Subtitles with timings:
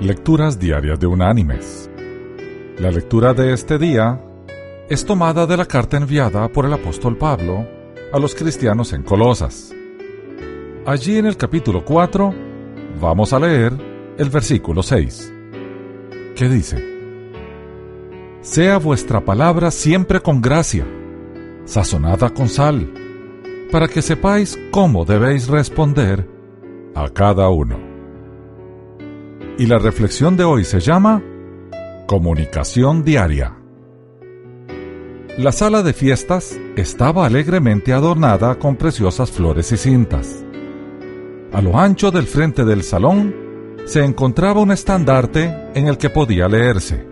[0.00, 1.90] Lecturas Diarias de Unánimes.
[2.78, 4.24] La lectura de este día
[4.88, 7.66] es tomada de la carta enviada por el apóstol Pablo
[8.12, 9.74] a los cristianos en Colosas.
[10.86, 12.32] Allí en el capítulo 4
[13.00, 13.72] vamos a leer
[14.16, 15.34] el versículo 6,
[16.36, 16.76] que dice,
[18.40, 20.86] Sea vuestra palabra siempre con gracia,
[21.64, 22.88] sazonada con sal,
[23.72, 26.24] para que sepáis cómo debéis responder
[26.94, 27.87] a cada uno.
[29.58, 31.20] Y la reflexión de hoy se llama
[32.06, 33.56] Comunicación Diaria.
[35.36, 40.44] La sala de fiestas estaba alegremente adornada con preciosas flores y cintas.
[41.52, 43.34] A lo ancho del frente del salón
[43.84, 47.04] se encontraba un estandarte en el que podía leerse.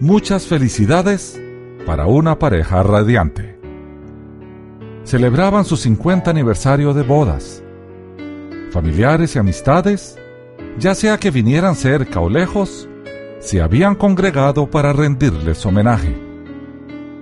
[0.00, 1.38] Muchas felicidades
[1.84, 3.58] para una pareja radiante.
[5.02, 7.62] Celebraban su 50 aniversario de bodas.
[8.70, 10.18] Familiares y amistades
[10.78, 12.88] ya sea que vinieran cerca o lejos,
[13.38, 16.16] se habían congregado para rendirles homenaje.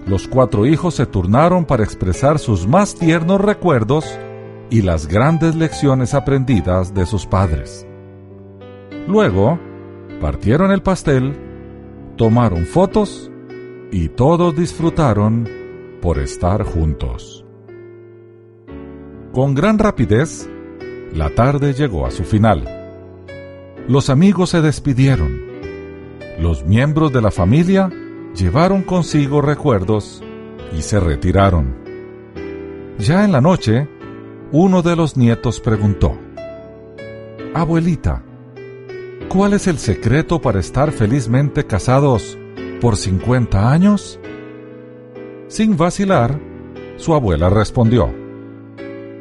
[0.06, 4.18] Los cuatro hijos se turnaron para expresar sus más tiernos recuerdos
[4.70, 7.86] y las grandes lecciones aprendidas de sus padres.
[9.06, 9.58] Luego,
[10.20, 11.34] partieron el pastel,
[12.16, 13.30] tomaron fotos
[13.90, 15.48] y todos disfrutaron
[16.00, 17.44] por estar juntos.
[19.32, 20.48] Con gran rapidez,
[21.14, 22.81] la tarde llegó a su final.
[23.88, 25.40] Los amigos se despidieron.
[26.38, 27.90] Los miembros de la familia
[28.34, 30.22] llevaron consigo recuerdos
[30.76, 31.74] y se retiraron.
[32.98, 33.88] Ya en la noche,
[34.52, 36.16] uno de los nietos preguntó,
[37.54, 38.22] Abuelita,
[39.28, 42.38] ¿cuál es el secreto para estar felizmente casados
[42.80, 44.20] por 50 años?
[45.48, 46.38] Sin vacilar,
[46.96, 48.14] su abuela respondió,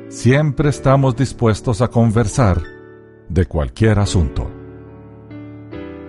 [0.09, 2.80] Siempre estamos dispuestos a conversar
[3.33, 4.49] de cualquier asunto.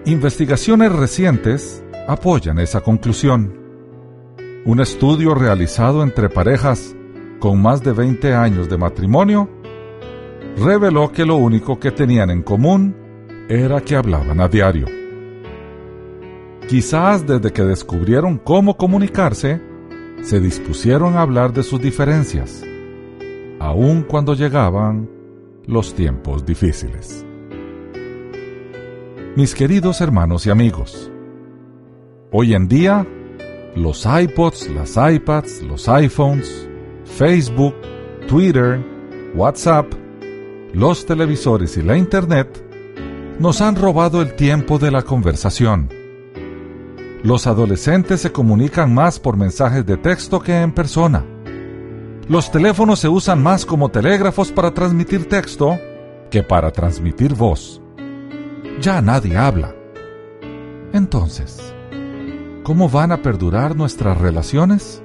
[0.07, 3.57] Investigaciones recientes apoyan esa conclusión.
[4.65, 6.97] Un estudio realizado entre parejas
[7.39, 9.49] con más de 20 años de matrimonio
[10.57, 12.97] reveló que lo único que tenían en común
[13.49, 14.87] era que hablaban a diario.
[16.69, 19.61] Quizás desde que descubrieron cómo comunicarse,
[20.23, 22.65] se dispusieron a hablar de sus diferencias,
[23.59, 25.22] aun cuando llegaban
[25.67, 27.25] los tiempos difíciles.
[29.37, 31.11] Mis queridos hermanos y amigos,
[32.31, 33.07] hoy en día
[33.75, 36.69] los iPods, las iPads, los iPhones,
[37.05, 37.75] Facebook,
[38.29, 38.85] Twitter,
[39.35, 39.87] WhatsApp,
[40.75, 42.63] los televisores y la Internet
[43.39, 45.89] nos han robado el tiempo de la conversación.
[47.23, 51.25] Los adolescentes se comunican más por mensajes de texto que en persona.
[52.29, 55.79] Los teléfonos se usan más como telégrafos para transmitir texto
[56.31, 57.83] que para transmitir voz.
[58.81, 59.75] Ya nadie habla.
[60.93, 61.75] Entonces,
[62.63, 65.03] ¿cómo van a perdurar nuestras relaciones?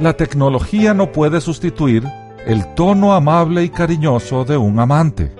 [0.00, 2.02] La tecnología no puede sustituir
[2.46, 5.32] el tono amable y cariñoso de un amante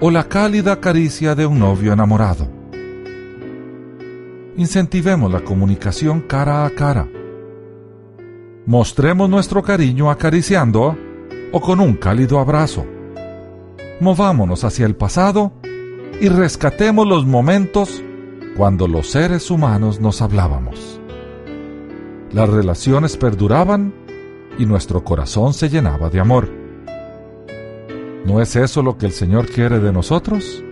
[0.00, 2.48] o la cálida caricia de un novio enamorado.
[4.56, 7.08] Incentivemos la comunicación cara a cara
[8.66, 10.98] Mostremos nuestro cariño acariciando
[11.52, 12.84] o con un cálido abrazo.
[14.00, 15.52] Movámonos hacia el pasado
[16.20, 18.02] y rescatemos los momentos
[18.56, 21.00] cuando los seres humanos nos hablábamos.
[22.32, 23.94] Las relaciones perduraban
[24.58, 26.50] y nuestro corazón se llenaba de amor.
[28.24, 30.64] ¿No es eso lo que el Señor quiere de nosotros?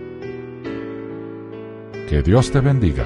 [2.09, 3.05] Que Dios te bendiga.